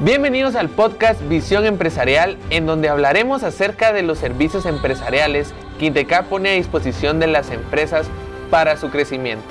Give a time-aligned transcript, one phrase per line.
[0.00, 6.24] Bienvenidos al podcast Visión Empresarial, en donde hablaremos acerca de los servicios empresariales que Inteca
[6.24, 8.08] pone a disposición de las empresas
[8.50, 9.44] para su crecimiento.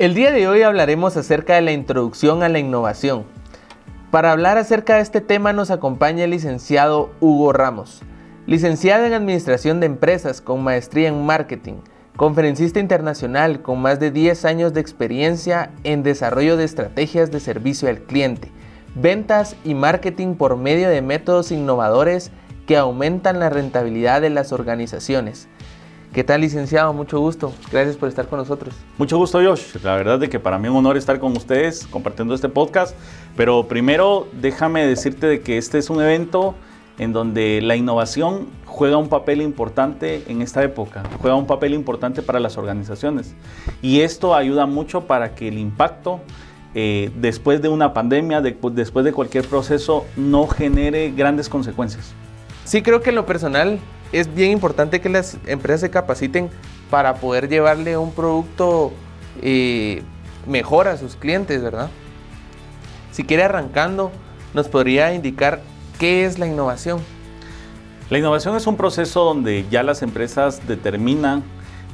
[0.00, 3.26] El día de hoy hablaremos acerca de la introducción a la innovación.
[4.10, 8.00] Para hablar acerca de este tema nos acompaña el licenciado Hugo Ramos,
[8.46, 11.82] licenciado en Administración de Empresas con maestría en Marketing,
[12.16, 17.90] conferencista internacional con más de 10 años de experiencia en desarrollo de estrategias de servicio
[17.90, 18.50] al cliente,
[18.94, 22.30] ventas y marketing por medio de métodos innovadores
[22.66, 25.46] que aumentan la rentabilidad de las organizaciones
[26.12, 26.92] ¿Qué tal, licenciado?
[26.92, 27.52] Mucho gusto.
[27.70, 28.74] Gracias por estar con nosotros.
[28.98, 29.76] Mucho gusto, Josh.
[29.84, 32.96] La verdad de que para mí es un honor estar con ustedes compartiendo este podcast.
[33.36, 36.56] Pero primero, déjame decirte de que este es un evento
[36.98, 42.22] en donde la innovación juega un papel importante en esta época, juega un papel importante
[42.22, 43.36] para las organizaciones.
[43.80, 46.20] Y esto ayuda mucho para que el impacto
[46.74, 52.12] eh, después de una pandemia, después de cualquier proceso, no genere grandes consecuencias.
[52.64, 53.78] Sí, creo que en lo personal
[54.12, 56.50] es bien importante que las empresas se capaciten
[56.90, 58.92] para poder llevarle un producto
[59.42, 60.02] eh,
[60.46, 61.88] mejor a sus clientes, ¿verdad?
[63.12, 64.10] Si quiere arrancando,
[64.54, 65.60] nos podría indicar
[65.98, 67.00] qué es la innovación.
[68.08, 71.44] La innovación es un proceso donde ya las empresas determinan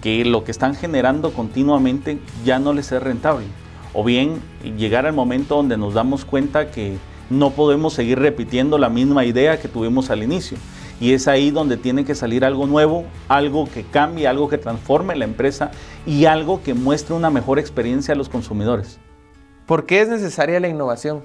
[0.01, 3.47] que lo que están generando continuamente ya no les es rentable.
[3.93, 4.41] O bien
[4.79, 6.97] llegar al momento donde nos damos cuenta que
[7.29, 10.57] no podemos seguir repitiendo la misma idea que tuvimos al inicio
[11.01, 15.17] y es ahí donde tiene que salir algo nuevo, algo que cambie, algo que transforme
[15.17, 15.71] la empresa
[16.07, 18.99] y algo que muestre una mejor experiencia a los consumidores.
[19.67, 21.25] ¿Por qué es necesaria la innovación?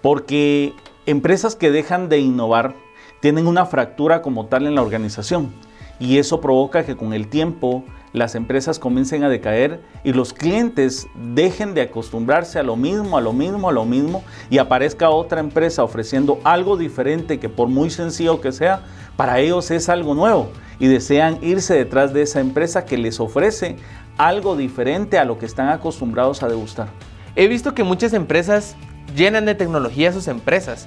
[0.00, 0.74] Porque
[1.06, 2.74] empresas que dejan de innovar
[3.20, 5.52] tienen una fractura como tal en la organización
[5.98, 11.06] y eso provoca que con el tiempo las empresas comiencen a decaer y los clientes
[11.34, 15.40] dejen de acostumbrarse a lo mismo, a lo mismo, a lo mismo y aparezca otra
[15.40, 18.82] empresa ofreciendo algo diferente que por muy sencillo que sea,
[19.16, 23.76] para ellos es algo nuevo y desean irse detrás de esa empresa que les ofrece
[24.18, 26.88] algo diferente a lo que están acostumbrados a degustar.
[27.34, 28.76] He visto que muchas empresas
[29.16, 30.86] llenan de tecnología sus empresas.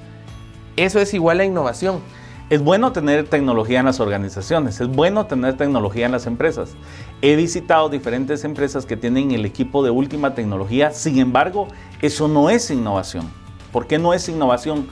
[0.76, 2.02] Eso es igual a innovación.
[2.48, 6.76] Es bueno tener tecnología en las organizaciones, es bueno tener tecnología en las empresas.
[7.24, 11.68] He visitado diferentes empresas que tienen el equipo de última tecnología, sin embargo,
[12.04, 13.32] eso no es innovación.
[13.72, 14.88] ¿Por qué no es innovación?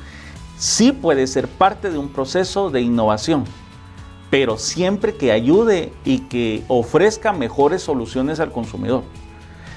[0.57, 3.43] Sí puede ser parte de un proceso de innovación,
[4.31, 9.03] pero siempre que ayude y que ofrezca mejores soluciones al consumidor.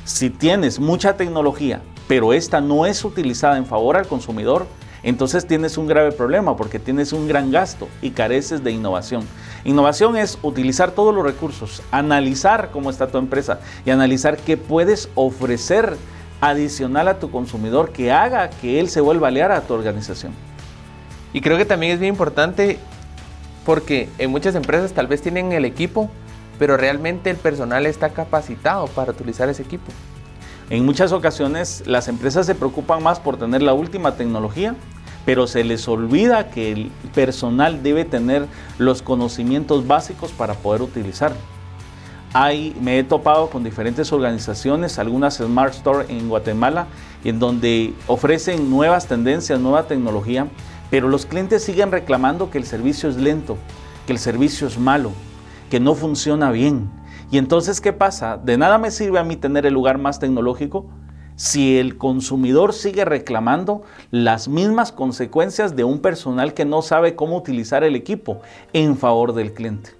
[0.06, 4.66] Si tienes mucha tecnología, pero esta no es utilizada en favor al consumidor,
[5.06, 9.22] entonces tienes un grave problema porque tienes un gran gasto y careces de innovación.
[9.62, 15.08] Innovación es utilizar todos los recursos, analizar cómo está tu empresa y analizar qué puedes
[15.14, 15.96] ofrecer
[16.40, 20.32] adicional a tu consumidor que haga que él se vuelva leal a tu organización.
[21.32, 22.80] Y creo que también es bien importante
[23.64, 26.10] porque en muchas empresas tal vez tienen el equipo,
[26.58, 29.92] pero realmente el personal está capacitado para utilizar ese equipo.
[30.68, 34.74] En muchas ocasiones las empresas se preocupan más por tener la última tecnología
[35.26, 38.46] pero se les olvida que el personal debe tener
[38.78, 41.32] los conocimientos básicos para poder utilizar.
[42.32, 46.86] Hay, me he topado con diferentes organizaciones, algunas Smart Store en Guatemala,
[47.24, 50.46] en donde ofrecen nuevas tendencias, nueva tecnología,
[50.90, 53.58] pero los clientes siguen reclamando que el servicio es lento,
[54.06, 55.10] que el servicio es malo,
[55.70, 56.88] que no funciona bien.
[57.32, 58.36] Y entonces, ¿qué pasa?
[58.36, 60.86] De nada me sirve a mí tener el lugar más tecnológico
[61.36, 67.36] si el consumidor sigue reclamando las mismas consecuencias de un personal que no sabe cómo
[67.36, 68.40] utilizar el equipo
[68.72, 69.90] en favor del cliente.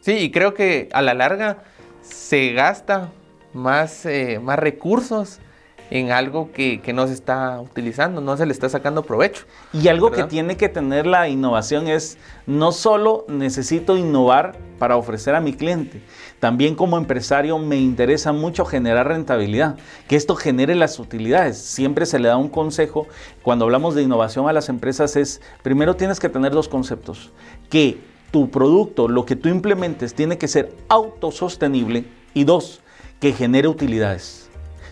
[0.00, 1.64] Sí, y creo que a la larga
[2.02, 3.10] se gasta
[3.54, 5.40] más, eh, más recursos
[5.90, 9.44] en algo que, no se está utilizando, no se le está sacando provecho.
[9.72, 15.34] Y algo que tiene que tener la innovación es, no solo necesito innovar para ofrecer
[15.34, 16.02] a mi cliente,
[16.40, 19.76] también como empresario me interesa mucho generar rentabilidad,
[20.08, 21.58] que esto genere las utilidades.
[21.58, 23.06] Siempre se le da un consejo
[23.42, 27.32] cuando hablamos de innovación a las empresas es, primero tienes que tener dos conceptos,
[27.70, 27.98] que
[28.30, 32.04] tu producto, lo que tú implementes, tiene que ser autosostenible
[32.34, 32.80] y dos,
[33.20, 34.43] que genere utilidades.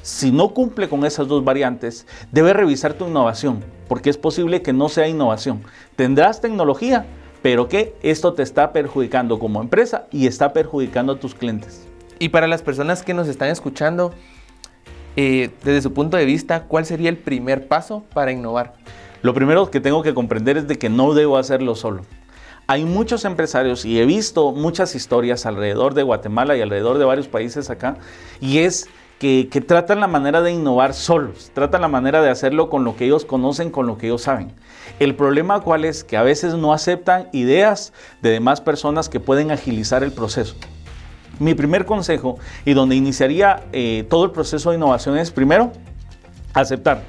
[0.03, 4.73] Si no cumple con esas dos variantes, debes revisar tu innovación, porque es posible que
[4.73, 5.63] no sea innovación.
[5.95, 7.07] Tendrás tecnología,
[7.41, 11.87] pero que esto te está perjudicando como empresa y está perjudicando a tus clientes.
[12.19, 14.13] Y para las personas que nos están escuchando,
[15.15, 18.75] eh, desde su punto de vista, ¿cuál sería el primer paso para innovar?
[19.23, 22.03] Lo primero que tengo que comprender es de que no debo hacerlo solo.
[22.67, 27.29] Hay muchos empresarios y he visto muchas historias alrededor de Guatemala y alrededor de varios
[27.29, 27.99] países acá
[28.41, 28.89] y es
[29.23, 33.05] que, tratan la manera de innovar solos, tratan la manera de hacerlo con lo que
[33.05, 34.51] ellos conocen, con lo que ellos saben.
[34.99, 39.53] El problema cuál es que a veces no aceptan ideas de demás personas que pueden
[39.53, 40.57] agilizar el proceso.
[41.39, 45.71] Mi primer consejo y donde iniciaría eh, todo el proceso de innovación es primero,
[46.53, 47.05] aceptar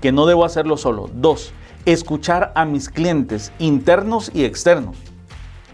[0.00, 1.10] que no debo hacerlo solo.
[1.14, 1.52] Dos,
[1.84, 4.96] escuchar a mis clientes internos y externos.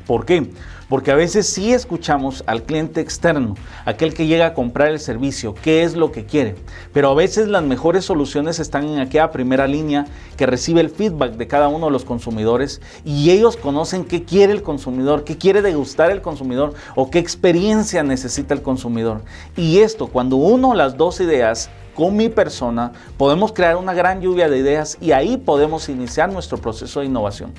[0.06, 0.50] ¿Por qué?
[0.88, 5.54] Porque a veces sí escuchamos al cliente externo, aquel que llega a comprar el servicio,
[5.54, 6.54] qué es lo que quiere.
[6.92, 10.06] Pero a veces las mejores soluciones están en aquella primera línea
[10.36, 14.52] que recibe el feedback de cada uno de los consumidores y ellos conocen qué quiere
[14.52, 19.22] el consumidor, qué quiere degustar el consumidor o qué experiencia necesita el consumidor.
[19.56, 24.48] Y esto, cuando uno las dos ideas con mi persona, podemos crear una gran lluvia
[24.48, 27.52] de ideas y ahí podemos iniciar nuestro proceso de innovación.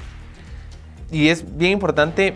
[1.12, 2.36] Y es bien importante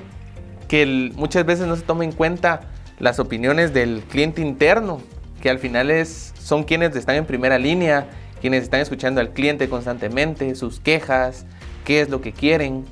[0.68, 2.62] que muchas veces no se toma en cuenta
[3.00, 5.00] las opiniones del cliente interno,
[5.42, 8.08] que al final es, son quienes están en primera línea,
[8.42, 11.46] quienes están escuchando al cliente constantemente, sus quejas,
[11.86, 12.86] qué es lo que quieren.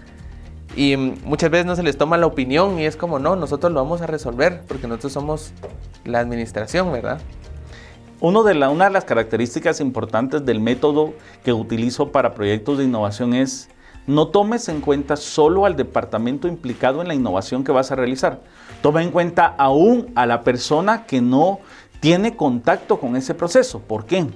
[0.75, 3.71] Y mm, muchas veces no se les toma la opinión y es como, no, nosotros
[3.71, 5.53] lo vamos a resolver porque nosotros somos
[6.03, 7.19] la administración, ¿verdad?
[8.21, 11.13] Uno de la, una de las características importantes del método
[11.43, 13.69] que utilizo para proyectos de innovación es
[14.07, 18.41] no tomes en cuenta solo al departamento implicado en la innovación que vas a realizar.
[18.81, 21.59] Toma en cuenta aún a la persona que no
[21.99, 23.79] tiene contacto con ese proceso.
[23.79, 24.27] ¿Por qué?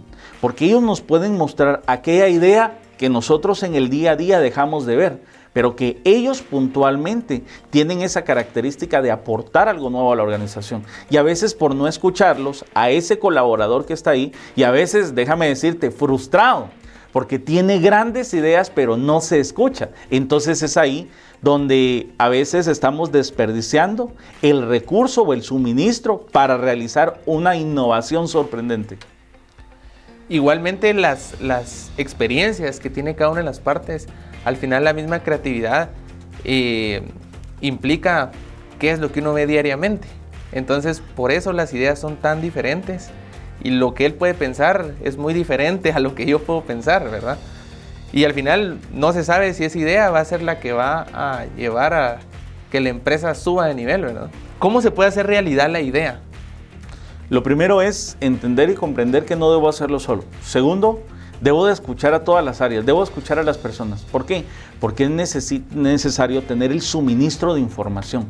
[0.42, 4.86] Porque ellos nos pueden mostrar aquella idea que nosotros en el día a día dejamos
[4.86, 5.24] de ver,
[5.54, 10.84] pero que ellos puntualmente tienen esa característica de aportar algo nuevo a la organización.
[11.10, 15.16] Y a veces por no escucharlos, a ese colaborador que está ahí, y a veces,
[15.16, 16.70] déjame decirte, frustrado,
[17.12, 19.90] porque tiene grandes ideas pero no se escucha.
[20.10, 21.10] Entonces es ahí
[21.42, 28.98] donde a veces estamos desperdiciando el recurso o el suministro para realizar una innovación sorprendente.
[30.28, 34.08] Igualmente las, las experiencias que tiene cada una de las partes,
[34.46, 35.90] al final la misma creatividad
[36.44, 37.02] eh,
[37.62, 38.32] implica
[38.78, 40.08] qué es lo que uno ve diariamente.
[40.52, 43.10] Entonces por eso las ideas son tan diferentes
[43.64, 47.10] y lo que él puede pensar es muy diferente a lo que yo puedo pensar,
[47.10, 47.38] ¿verdad?
[48.12, 51.06] Y al final no se sabe si esa idea va a ser la que va
[51.14, 52.20] a llevar a
[52.72, 54.30] que la empresa suba de nivel, ¿verdad?
[54.58, 56.20] ¿Cómo se puede hacer realidad la idea?
[57.30, 60.24] Lo primero es entender y comprender que no debo hacerlo solo.
[60.44, 61.04] Segundo,
[61.42, 64.02] debo de escuchar a todas las áreas, debo escuchar a las personas.
[64.02, 64.46] ¿Por qué?
[64.80, 65.10] Porque es
[65.76, 68.28] necesario tener el suministro de información.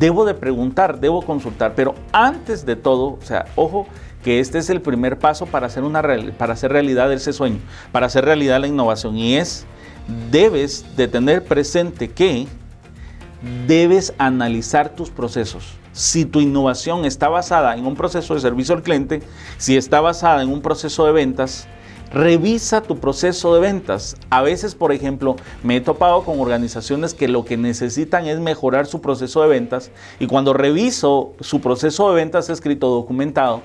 [0.00, 3.86] Debo de preguntar, debo consultar, pero antes de todo, o sea, ojo,
[4.22, 6.02] que este es el primer paso para hacer, una,
[6.38, 7.58] para hacer realidad ese sueño,
[7.90, 9.16] para hacer realidad la innovación.
[9.16, 9.66] Y es,
[10.30, 12.46] debes de tener presente que
[13.66, 15.74] debes analizar tus procesos.
[15.92, 19.22] Si tu innovación está basada en un proceso de servicio al cliente,
[19.58, 21.66] si está basada en un proceso de ventas,
[22.12, 24.16] revisa tu proceso de ventas.
[24.30, 28.86] A veces, por ejemplo, me he topado con organizaciones que lo que necesitan es mejorar
[28.86, 33.62] su proceso de ventas y cuando reviso su proceso de ventas escrito documentado,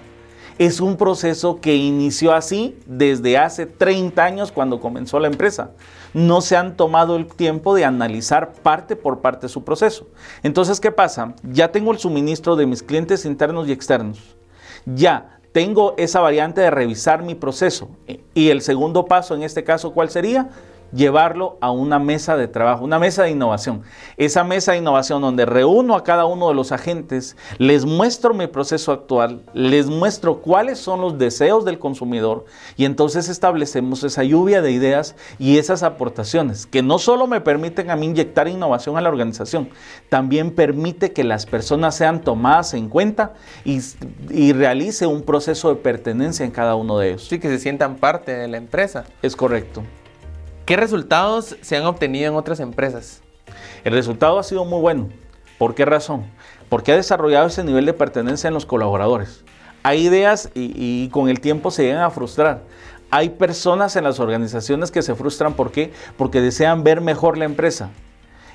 [0.57, 5.71] es un proceso que inició así desde hace 30 años cuando comenzó la empresa.
[6.13, 10.07] No se han tomado el tiempo de analizar parte por parte su proceso.
[10.41, 11.35] Entonces, ¿qué pasa?
[11.43, 14.35] Ya tengo el suministro de mis clientes internos y externos.
[14.85, 17.89] Ya tengo esa variante de revisar mi proceso.
[18.33, 20.49] Y el segundo paso en este caso, ¿cuál sería?
[20.91, 23.81] Llevarlo a una mesa de trabajo, una mesa de innovación.
[24.17, 28.47] Esa mesa de innovación donde reúno a cada uno de los agentes, les muestro mi
[28.47, 34.61] proceso actual, les muestro cuáles son los deseos del consumidor y entonces establecemos esa lluvia
[34.61, 39.01] de ideas y esas aportaciones que no solo me permiten a mí inyectar innovación a
[39.01, 39.69] la organización,
[40.09, 43.33] también permite que las personas sean tomadas en cuenta
[43.65, 43.79] y,
[44.29, 47.27] y realice un proceso de pertenencia en cada uno de ellos.
[47.27, 49.05] Sí, que se sientan parte de la empresa.
[49.21, 49.83] Es correcto.
[50.67, 53.21] ¿Qué resultados se han obtenido en otras empresas?
[53.85, 55.07] El resultado ha sido muy bueno.
[55.57, 56.25] ¿Por qué razón?
[56.67, 59.45] Porque ha desarrollado ese nivel de pertenencia en los colaboradores.
[59.83, 62.63] Hay ideas y, con el tiempo se llegan a frustrar.
[63.11, 65.53] Hay personas en las organizaciones que se frustran.
[65.53, 65.93] ¿Por qué?
[66.17, 67.89] Porque desean ver mejor la empresa.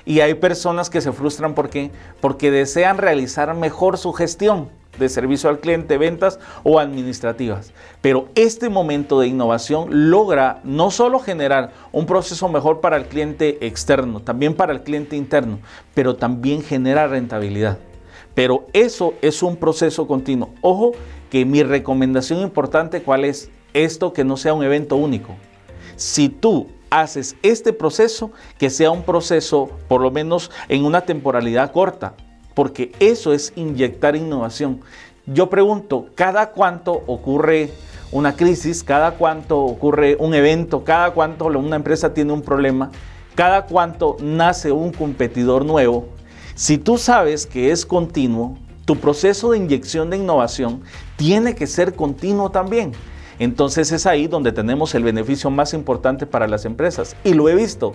[0.05, 1.89] Y hay personas que se frustran ¿por qué?
[2.21, 4.69] porque desean realizar mejor su gestión.
[4.97, 7.73] De servicio al cliente, ventas o administrativas.
[8.01, 13.65] Pero este momento de innovación logra no solo generar un proceso mejor para el cliente
[13.65, 15.59] externo, también para el cliente interno,
[15.93, 17.77] pero también genera rentabilidad.
[18.33, 20.53] Pero eso es un proceso continuo.
[20.61, 20.93] Ojo
[21.29, 23.49] que mi recomendación importante, ¿cuál es?
[23.73, 25.35] Esto que no sea un evento único.
[25.95, 31.71] Si tú haces este proceso, que sea un proceso por lo menos en una temporalidad
[31.71, 32.15] corta,
[32.53, 34.81] porque eso es inyectar innovación.
[35.25, 37.71] Yo pregunto, ¿cada cuánto ocurre
[38.11, 38.83] una crisis?
[38.83, 40.83] ¿Cada cuánto ocurre un evento?
[40.83, 42.91] ¿Cada cuánto una empresa tiene un problema?
[43.35, 46.07] ¿Cada cuánto nace un competidor nuevo?
[46.55, 50.81] Si tú sabes que es continuo, tu proceso de inyección de innovación
[51.15, 52.91] tiene que ser continuo también.
[53.39, 57.15] Entonces es ahí donde tenemos el beneficio más importante para las empresas.
[57.23, 57.93] Y lo he visto.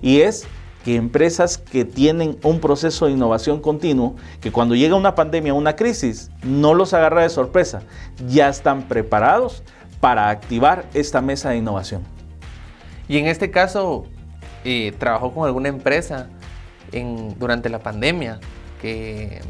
[0.00, 0.46] Y es
[0.84, 5.76] que empresas que tienen un proceso de innovación continuo, que cuando llega una pandemia, una
[5.76, 7.82] crisis, no los agarra de sorpresa,
[8.26, 9.62] ya están preparados
[10.00, 12.02] para activar esta mesa de innovación.
[13.08, 14.06] Y en este caso,
[14.64, 16.28] eh, trabajó con alguna empresa
[17.38, 18.38] durante la pandemia
[18.80, 19.40] que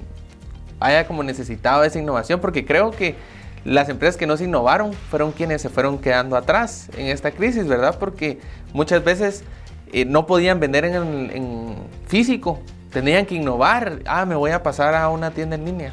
[0.78, 3.16] haya como necesitado esa innovación, porque creo que
[3.64, 7.66] las empresas que no se innovaron fueron quienes se fueron quedando atrás en esta crisis,
[7.66, 7.98] ¿verdad?
[7.98, 8.40] Porque
[8.72, 9.44] muchas veces
[9.92, 14.00] eh, no podían vender en, físico, tenían que innovar.
[14.06, 15.90] Ah, me voy a pasar a una tienda en línea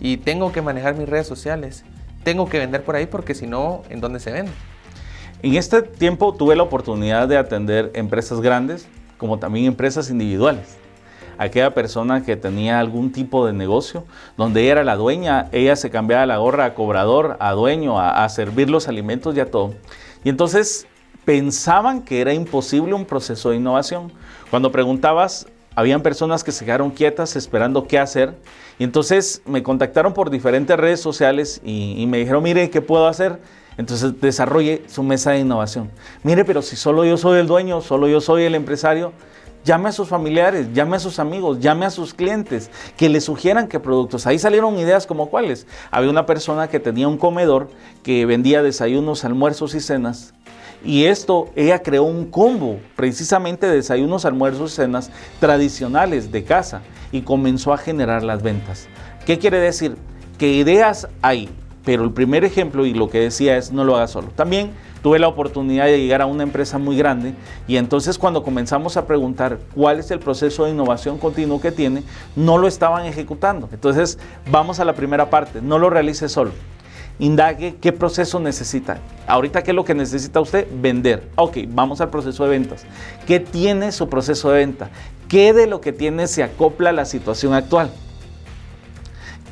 [0.00, 1.84] y tengo que manejar mis redes sociales.
[2.22, 4.52] Tengo que vender por ahí porque si no, ¿en dónde se vende?
[5.42, 10.78] En este tiempo tuve la oportunidad de atender empresas grandes como también empresas individuales
[11.38, 14.04] aquella persona que tenía algún tipo de negocio,
[14.36, 18.28] donde ella era la dueña, ella se cambiaba la gorra a cobrador, a dueño, a,
[18.28, 19.74] servir los alimentos y a todo.
[20.24, 20.86] Y entonces
[21.26, 24.12] pensaban que era imposible un proceso de innovación.
[24.48, 28.38] Cuando preguntabas, habían personas que se quedaron quietas esperando qué hacer.
[28.78, 33.40] Y entonces me contactaron por diferentes redes sociales y, me dijeron, mire, ¿qué puedo hacer?
[33.76, 35.90] Entonces desarrolle su mesa de innovación.
[36.22, 39.12] Mire, pero si solo yo soy el dueño, solo yo soy el empresario,
[39.64, 43.66] llame a sus familiares, llame a sus amigos, llame a sus clientes, que le sugieran
[43.66, 44.26] qué productos.
[44.28, 45.66] Ahí salieron ideas como cuáles.
[45.90, 47.68] Había una persona que tenía un comedor
[48.04, 50.32] que vendía desayunos, almuerzos y cenas.
[50.86, 57.22] Y esto, ella creó un combo, precisamente de desayunos, almuerzos cenas tradicionales de casa y
[57.22, 58.86] comenzó a generar las ventas.
[59.26, 59.96] ¿Qué quiere decir?
[60.38, 61.48] Que ideas hay,
[61.84, 64.28] pero el primer ejemplo y lo que decía es no lo haga solo.
[64.28, 64.70] También
[65.02, 67.34] tuve la oportunidad de llegar a una empresa muy grande
[67.66, 72.04] y entonces cuando comenzamos a preguntar cuál es el proceso de innovación continuo que tiene,
[72.36, 73.68] no lo estaban ejecutando.
[73.72, 74.20] Entonces
[74.52, 76.52] vamos a la primera parte, no lo realice solo.
[77.18, 78.98] Indague qué proceso necesita.
[79.26, 80.66] Ahorita, ¿qué es lo que necesita usted?
[80.70, 81.28] Vender.
[81.36, 82.84] Ok, vamos al proceso de ventas.
[83.26, 84.90] ¿Qué tiene su proceso de venta?
[85.28, 87.90] ¿Qué de lo que tiene se acopla a la situación actual?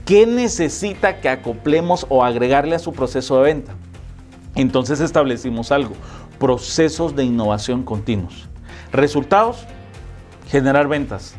[0.04, 3.74] ¿Qué necesita que acoplemos o agregarle a su proceso de venta?
[4.54, 5.94] Entonces establecimos algo,
[6.38, 8.48] procesos de innovación continuos.
[8.92, 9.66] Resultados,
[10.48, 11.34] generar ventas.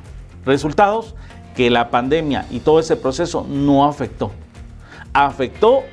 [0.46, 1.15] Resultados,
[1.55, 4.32] que la pandemia y todo ese proceso no afectó.
[5.13, 5.84] Afectó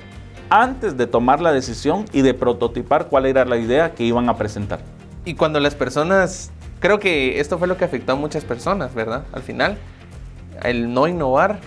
[0.52, 4.37] antes de tomar la decisión y de prototipar cuál era la idea que iban a
[4.37, 4.80] presentar.
[5.25, 9.25] Y cuando las personas, creo que esto fue lo que afectó a muchas personas, ¿verdad?
[9.32, 9.78] Al final,
[10.62, 11.59] el no innovar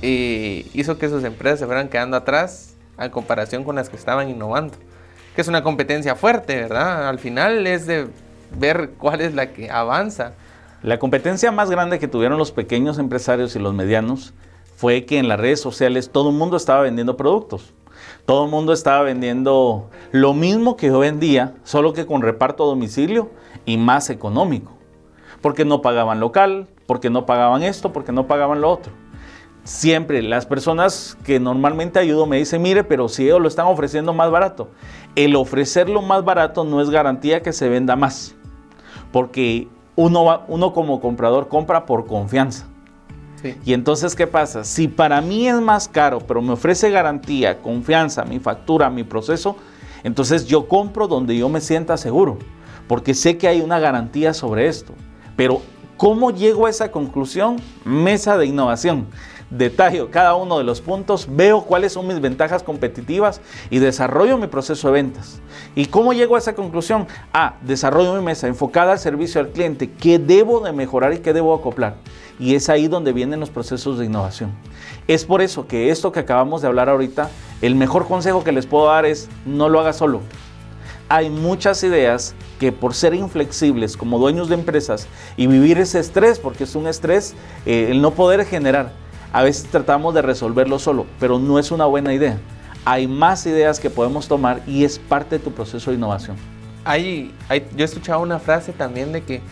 [0.00, 4.30] eh, hizo que sus empresas se fueran quedando atrás a comparación con las que estaban
[4.30, 4.78] innovando.
[5.34, 7.10] Que es una competencia fuerte, ¿verdad?
[7.10, 8.08] Al final es de
[8.58, 10.32] ver cuál es la que avanza.
[10.82, 14.32] La competencia más grande que tuvieron los pequeños empresarios y los medianos
[14.78, 17.74] fue que en las redes sociales todo el mundo estaba vendiendo productos.
[18.28, 22.66] Todo el mundo estaba vendiendo lo mismo que yo vendía, solo que con reparto a
[22.66, 23.30] domicilio
[23.64, 24.76] y más económico.
[25.40, 28.92] Porque no pagaban local, porque no pagaban esto, porque no pagaban lo otro
[29.64, 34.14] siempre las personas que normalmente ayudo me dicen, mire, pero si ellos lo están ofreciendo
[34.14, 34.68] más barato.
[35.14, 38.34] El ofrecerlo más barato no es garantía que se venda más,
[39.12, 42.66] porque uno, uno como comprador compra por confianza.
[43.64, 44.64] Y entonces, ¿qué pasa?
[44.64, 49.56] Si para mí es más caro, pero me ofrece garantía, confianza, mi factura, mi proceso,
[50.04, 52.38] entonces yo compro donde yo me sienta seguro,
[52.86, 54.94] porque sé que hay una garantía sobre esto.
[55.36, 55.62] Pero,
[55.96, 57.56] ¿cómo llego a esa conclusión?
[57.84, 59.06] Mesa de innovación
[59.50, 63.40] detallo cada uno de los puntos, veo cuáles son mis ventajas competitivas
[63.70, 65.40] y desarrollo mi proceso de ventas.
[65.74, 67.06] ¿Y cómo llego a esa conclusión?
[67.32, 71.32] Ah, desarrollo mi mesa enfocada al servicio al cliente, qué debo de mejorar y qué
[71.32, 71.96] debo acoplar.
[72.38, 74.52] Y es ahí donde vienen los procesos de innovación.
[75.08, 77.30] Es por eso que esto que acabamos de hablar ahorita,
[77.62, 80.20] el mejor consejo que les puedo dar es no lo haga solo.
[81.08, 86.38] Hay muchas ideas que por ser inflexibles como dueños de empresas y vivir ese estrés,
[86.38, 88.92] porque es un estrés, eh, el no poder generar,
[89.32, 92.38] a veces tratamos de resolverlo solo, pero no es una buena idea.
[92.84, 96.36] Hay más ideas que podemos tomar y es parte de tu proceso de innovación.
[96.84, 97.34] Hay,
[97.76, 99.42] yo he escuchado una frase también de que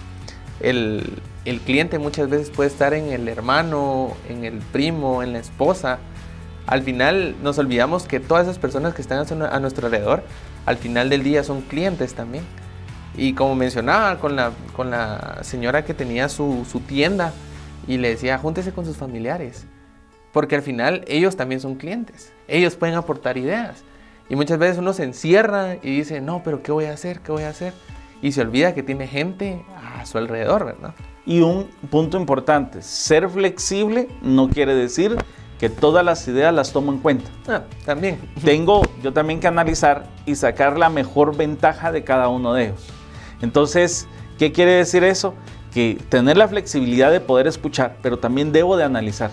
[0.61, 5.40] el, el cliente muchas veces puede estar en el hermano, en el primo, en la
[5.40, 5.99] esposa.
[6.66, 10.23] Al final nos olvidamos que todas esas personas que están a nuestro alrededor,
[10.64, 12.45] al final del día son clientes también.
[13.18, 17.33] Y como mencionaba con la, con la señora que tenía su, su tienda
[17.87, 19.66] y le decía, júntese con sus familiares.
[20.33, 22.33] Porque al final ellos también son clientes.
[22.49, 23.85] Ellos pueden aportar ideas.
[24.28, 27.21] Y muchas veces uno se encierra y dice, no, pero ¿qué voy a hacer?
[27.21, 27.73] ¿Qué voy a hacer?
[28.23, 30.95] Y se olvida que tiene gente a su alrededor, ¿verdad?
[31.25, 35.16] Y un punto importante, ser flexible no quiere decir
[35.59, 37.31] que todas las ideas las tomo en cuenta.
[37.49, 38.19] Ah, también.
[38.45, 42.87] Tengo yo también que analizar y sacar la mejor ventaja de cada uno de ellos.
[43.40, 44.07] Entonces,
[44.38, 45.35] ¿qué quiere decir eso?
[45.76, 49.30] Que tener la flexibilidad de poder escuchar, pero también debo de analizar.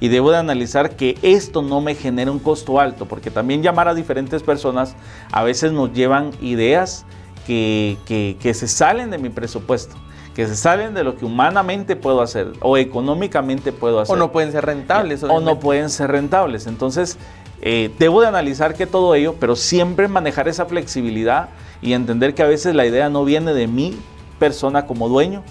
[0.00, 3.86] Y debo de analizar que esto no me genere un costo alto, porque también llamar
[3.86, 4.96] a diferentes personas
[5.32, 7.04] a veces nos llevan ideas
[7.46, 7.98] que,
[8.40, 9.96] que se salen de mi presupuesto
[10.34, 14.14] que se salen de lo que humanamente puedo hacer o económicamente puedo hacer.
[14.14, 15.22] O no pueden ser rentables.
[15.22, 16.66] O no pueden ser rentables.
[16.66, 17.16] Entonces,
[17.62, 21.48] eh, debo de analizar que todo ello, pero siempre manejar esa flexibilidad
[21.80, 23.98] y entender que a veces la idea no viene de mi
[24.38, 25.42] persona como dueño,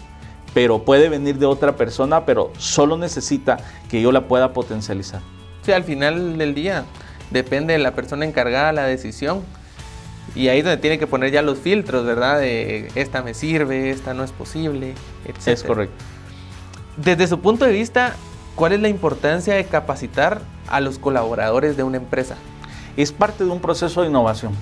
[0.55, 3.57] pero puede venir de otra persona, pero solo necesita
[3.89, 5.19] que yo la pueda potencializar.
[5.63, 6.85] Sí, al final del día
[7.29, 9.41] depende de la persona encargada de la decisión
[10.33, 12.39] y ahí es donde tiene que poner ya los filtros, ¿verdad?
[12.39, 14.93] De esta me sirve, esta no es posible,
[15.25, 15.47] etc.
[15.47, 16.05] Es correcto.
[16.95, 18.15] Desde su punto de vista,
[18.55, 22.37] ¿cuál es la importancia de capacitar a los colaboradores de una empresa?
[22.95, 24.53] Es parte de un proceso de innovación.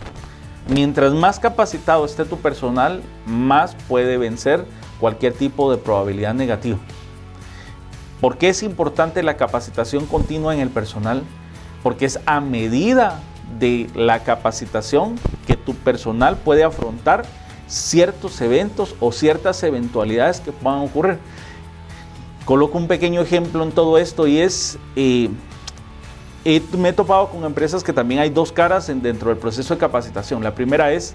[0.68, 4.66] Mientras más capacitado esté tu personal, más puede vencer
[5.04, 6.78] cualquier tipo de probabilidad negativa.
[8.22, 11.24] ¿Por qué es importante la capacitación continua en el personal?
[11.84, 13.20] Porque es a medida
[13.60, 17.26] de la capacitación que tu personal puede afrontar
[17.68, 21.18] ciertos eventos o ciertas eventualidades que puedan ocurrir.
[22.46, 25.30] Coloco un pequeño ejemplo en todo esto y es, eh,
[26.78, 30.42] me he topado con empresas que también hay dos caras dentro del proceso de capacitación.
[30.42, 31.14] La primera es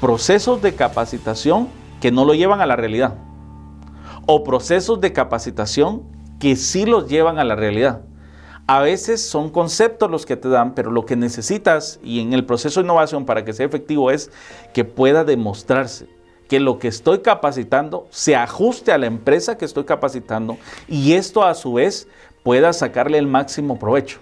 [0.00, 1.68] procesos de capacitación
[2.00, 3.14] que no lo llevan a la realidad
[4.26, 6.02] o procesos de capacitación
[6.38, 8.02] que sí los llevan a la realidad
[8.70, 12.46] a veces son conceptos los que te dan, pero lo que necesitas y en el
[12.46, 14.30] proceso de innovación para que sea efectivo es
[14.72, 16.06] que pueda demostrarse
[16.48, 21.42] que lo que estoy capacitando se ajuste a la empresa que estoy capacitando y esto
[21.42, 22.06] a su vez
[22.44, 24.20] pueda sacarle el máximo provecho.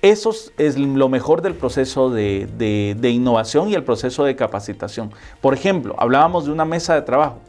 [0.00, 5.10] Eso es lo mejor del proceso de, innovación y el proceso de capacitación.
[5.40, 7.40] Por ejemplo, hablábamos de una mesa de trabajo.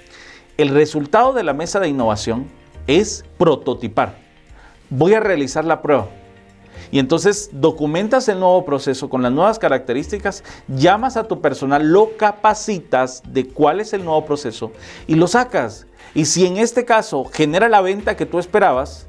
[0.57, 2.47] El resultado de la mesa de innovación
[2.87, 4.29] es prototipar
[4.89, 6.07] voy a realizar la prueba.
[6.91, 12.17] Y entonces documentas el nuevo proceso con las nuevas características, llamas a tu personal, lo
[12.17, 14.71] capacitas de cuál es el nuevo proceso
[15.05, 15.85] y lo sacas.
[16.15, 19.07] Y si en este caso genera la venta que tú esperabas,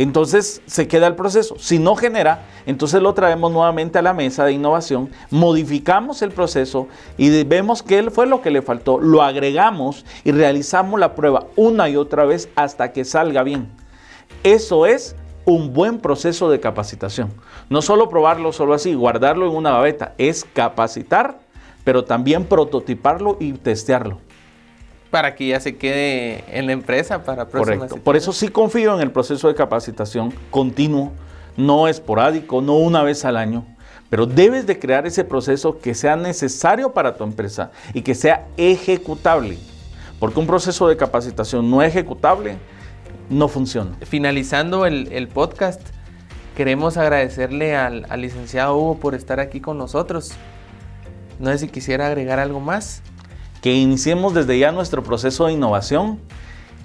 [0.00, 1.56] entonces se queda el proceso.
[1.58, 6.88] Si no genera, entonces lo traemos nuevamente a la mesa de innovación, modificamos el proceso
[7.18, 11.90] y vemos qué fue lo que le faltó, lo agregamos y realizamos la prueba una
[11.90, 13.68] y otra vez hasta que salga bien.
[14.42, 17.34] Eso es un buen proceso de capacitación.
[17.68, 21.40] No solo probarlo solo así, guardarlo en una babeta, es capacitar,
[21.84, 24.29] pero también prototiparlo y testearlo.
[25.10, 28.04] Para que ya se quede en la empresa para próximas Correcto.
[28.04, 31.12] Por eso sí confío en el proceso de capacitación continuo,
[31.56, 33.64] no esporádico, no una vez al año,
[34.08, 38.46] pero debes de crear ese proceso que sea necesario para tu empresa y que sea
[38.56, 39.56] ejecutable.
[40.18, 42.56] Porque un proceso de capacitación no ejecutable
[43.30, 43.96] no funciona.
[44.02, 45.80] Finalizando el, podcast,
[46.56, 50.32] queremos agradecerle al, licenciado Hugo por estar aquí con nosotros.
[51.38, 53.02] No sé si quisiera agregar algo más.
[53.60, 56.18] Que iniciemos desde ya nuestro proceso de innovación.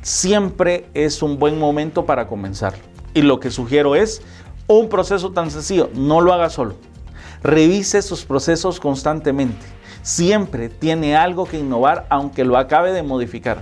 [0.01, 2.73] Siempre es un buen momento para comenzar.
[3.13, 4.21] Y lo que sugiero es
[4.67, 6.75] un proceso tan sencillo, no lo haga solo.
[7.43, 9.65] Revise sus procesos constantemente.
[10.01, 13.59] Siempre tiene algo que innovar aunque lo acabe de modificar.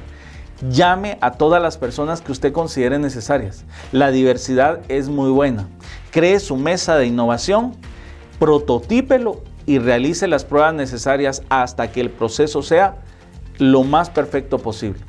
[0.70, 3.66] Llame a todas las personas que usted considere necesarias.
[3.92, 5.68] La diversidad es muy buena.
[6.12, 7.76] Cree su mesa de innovación,
[8.40, 12.98] prototípelo y realice las pruebas necesarias hasta que el proceso sea
[13.58, 15.00] lo más perfecto posible.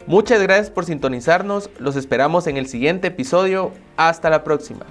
[0.08, 4.86] Muchas gracias por sintonizarnos, los esperamos en el siguiente episodio, hasta la próxima.